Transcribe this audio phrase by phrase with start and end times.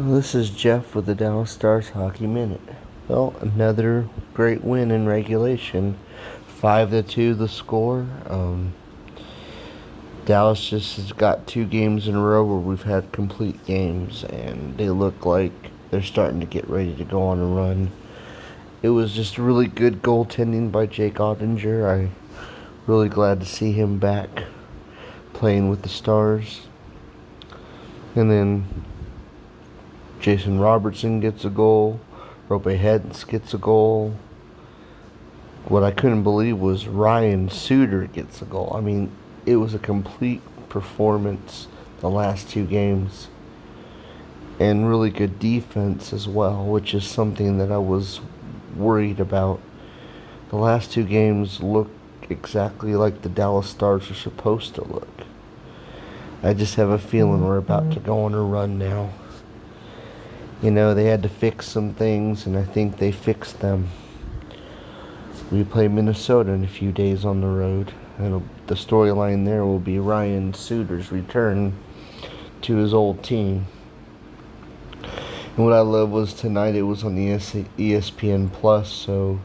[0.00, 2.60] This is Jeff with the Dallas Stars Hockey Minute.
[3.08, 5.98] Well, another great win in regulation.
[6.46, 8.06] Five to two the score.
[8.28, 8.74] Um,
[10.24, 14.78] Dallas just has got two games in a row where we've had complete games, and
[14.78, 15.52] they look like
[15.90, 17.90] they're starting to get ready to go on a run.
[18.82, 21.84] It was just really good goaltending by Jake Oettinger.
[21.88, 22.08] I
[22.86, 24.44] really glad to see him back
[25.32, 26.68] playing with the Stars.
[28.14, 28.84] And then
[30.28, 32.00] Jason Robertson gets a goal.
[32.50, 34.14] Roope Hintz gets a goal.
[35.64, 38.70] What I couldn't believe was Ryan Suter gets a goal.
[38.76, 39.10] I mean,
[39.46, 41.66] it was a complete performance
[42.00, 43.28] the last two games.
[44.60, 48.20] And really good defense as well, which is something that I was
[48.76, 49.60] worried about.
[50.50, 51.88] The last two games look
[52.28, 55.08] exactly like the Dallas Stars are supposed to look.
[56.42, 58.04] I just have a feeling we're about to mm-hmm.
[58.04, 59.08] go on a run now
[60.62, 63.88] you know, they had to fix some things, and I think they fixed them.
[65.52, 67.92] We play Minnesota in a few days on the road.
[68.18, 71.72] and the storyline there will be Ryan Suter's return
[72.62, 73.66] to his old team.
[75.02, 79.38] And what I love was tonight it was on the ESPN Plus, so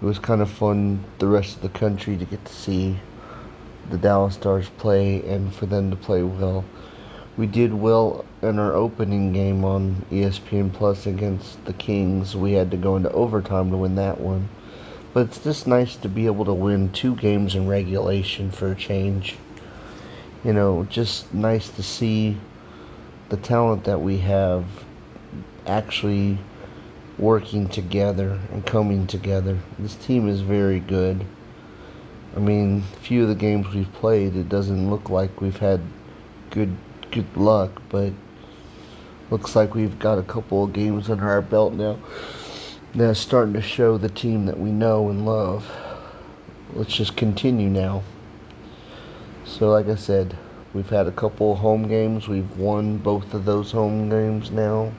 [0.00, 2.98] it was kind of fun the rest of the country to get to see
[3.90, 6.64] the Dallas Stars play and for them to play well
[7.36, 12.34] we did well in our opening game on ESPN Plus against the Kings.
[12.34, 14.48] We had to go into overtime to win that one.
[15.12, 18.74] But it's just nice to be able to win two games in regulation for a
[18.74, 19.36] change.
[20.44, 22.38] You know, just nice to see
[23.28, 24.64] the talent that we have
[25.66, 26.38] actually
[27.18, 29.58] working together and coming together.
[29.78, 31.24] This team is very good.
[32.34, 35.80] I mean, few of the games we've played, it doesn't look like we've had
[36.50, 36.76] good
[37.10, 38.12] good luck, but
[39.30, 41.98] looks like we've got a couple of games under our belt now
[42.96, 45.70] that's starting to show the team that we know and love.
[46.72, 48.02] Let's just continue now.
[49.44, 50.34] So, like I said,
[50.72, 52.26] we've had a couple home games.
[52.26, 54.92] We've won both of those home games now.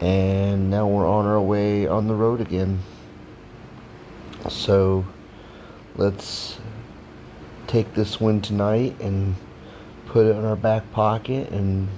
[0.00, 2.80] And now we're on our way on the road again.
[4.50, 5.06] So,
[5.96, 6.58] let's
[7.66, 9.36] take this win tonight and
[10.14, 11.88] put it in our back pocket and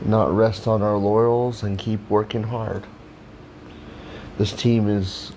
[0.00, 2.86] not rest on our laurels and keep working hard.
[4.38, 5.32] This team is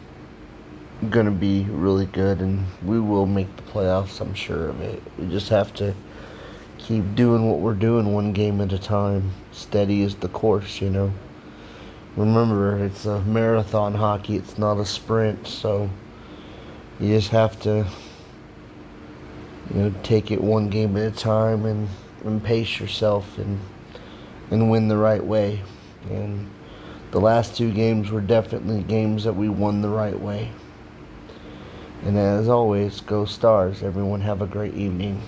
[1.09, 5.03] going to be really good and we will make the playoffs, I'm sure of it.
[5.19, 5.93] We just have to
[6.77, 9.33] keep doing what we're doing one game at a time.
[9.51, 11.11] Steady is the course, you know.
[12.15, 15.89] Remember, it's a marathon hockey, it's not a sprint, so
[17.01, 17.85] you just have to
[19.73, 21.87] you know, take it one game at a time and,
[22.23, 23.59] and pace yourself and
[24.49, 25.61] and win the right way.
[26.09, 26.49] And
[27.11, 30.51] the last two games were definitely games that we won the right way.
[32.03, 33.83] And as always, go stars.
[33.83, 35.21] Everyone have a great evening.